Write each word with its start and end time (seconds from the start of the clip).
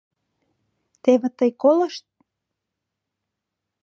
Теве 1.03 1.27
тый 1.37 1.51
колышт! 1.61 2.05